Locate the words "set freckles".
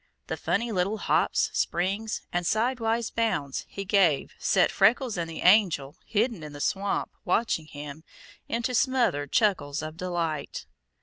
4.39-5.15